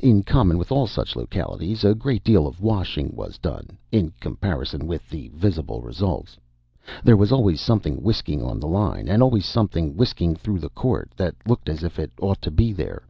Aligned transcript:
In 0.00 0.24
common 0.24 0.58
with 0.58 0.72
all 0.72 0.88
such 0.88 1.14
localities, 1.14 1.84
a 1.84 1.94
great 1.94 2.24
deal 2.24 2.48
of 2.48 2.60
washing 2.60 3.14
was 3.14 3.38
done, 3.38 3.78
in 3.92 4.12
comparison 4.18 4.88
with 4.88 5.08
the 5.08 5.28
visible 5.28 5.82
results. 5.82 6.36
There 7.04 7.16
was 7.16 7.30
always 7.30 7.60
some 7.60 7.78
thing 7.78 8.02
whisking 8.02 8.42
on 8.42 8.58
the 8.58 8.66
line, 8.66 9.06
and 9.06 9.22
always 9.22 9.46
some 9.46 9.68
thing 9.68 9.96
whisking 9.96 10.34
through 10.34 10.58
the 10.58 10.70
court, 10.70 11.12
that 11.16 11.36
looked 11.46 11.68
as 11.68 11.84
if 11.84 12.00
it 12.00 12.10
ought 12.18 12.42
to 12.42 12.50
be 12.50 12.72
there. 12.72 13.04